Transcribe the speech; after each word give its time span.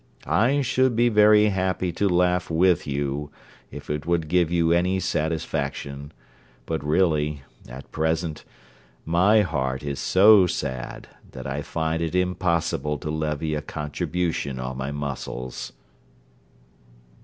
I 0.25 0.63
should 0.63 0.95
be 0.95 1.09
very 1.09 1.49
happy 1.49 1.91
to 1.91 2.09
laugh 2.09 2.49
with 2.49 2.87
you, 2.87 3.29
if 3.69 3.87
it 3.87 4.03
would 4.07 4.29
give 4.29 4.49
you 4.49 4.71
any 4.71 4.99
satisfaction; 4.99 6.11
but, 6.65 6.83
really, 6.83 7.43
at 7.69 7.91
present, 7.91 8.43
my 9.05 9.41
heart 9.41 9.83
is 9.83 9.99
so 9.99 10.47
sad, 10.47 11.07
that 11.33 11.45
I 11.45 11.61
find 11.61 12.01
it 12.01 12.15
impossible 12.15 12.97
to 12.97 13.11
levy 13.11 13.53
a 13.53 13.61
contribution 13.61 14.57
on 14.59 14.75
my 14.75 14.91
muscles.' 14.91 15.71